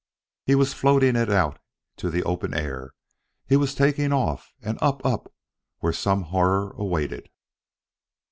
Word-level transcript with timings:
He 0.47 0.55
was 0.55 0.73
floating 0.73 1.15
it 1.15 1.29
out 1.29 1.59
to 1.97 2.09
the 2.09 2.23
open 2.23 2.55
air; 2.55 2.95
he 3.45 3.55
was 3.55 3.75
taking 3.75 4.11
off, 4.11 4.51
and 4.59 4.79
up 4.81 5.05
up 5.05 5.31
where 5.77 5.93
some 5.93 6.23
horror 6.23 6.71
awaited. 6.75 7.29